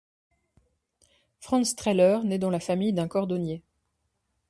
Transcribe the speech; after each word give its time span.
Franz 1.41 1.75
Treller 1.75 2.21
naît 2.23 2.39
dans 2.39 2.49
la 2.49 2.59
famille 2.59 2.91
d'un 2.91 3.07
cordonnier. 3.07 3.61